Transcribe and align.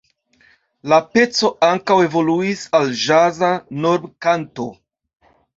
La 0.93 0.97
peco 1.17 1.51
ankaŭ 1.67 1.97
evoluis 2.07 2.65
al 2.79 2.89
ĵaza 3.05 3.51
normkanto. 3.85 4.67